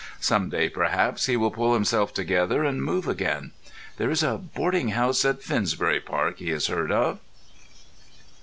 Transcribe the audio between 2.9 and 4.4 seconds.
again. There is a